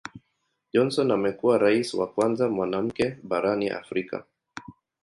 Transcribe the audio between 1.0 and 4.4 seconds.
amekuwa Rais wa kwanza mwanamke barani Afrika.